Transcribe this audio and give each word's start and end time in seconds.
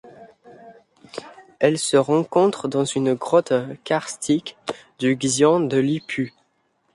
Elle 1.59 1.77
se 1.77 1.95
rencontre 1.95 2.67
dans 2.67 2.85
une 2.85 3.13
grotte 3.13 3.53
karstique 3.83 4.57
du 4.97 5.15
xian 5.15 5.59
de 5.59 5.77
Lipu. 5.77 6.33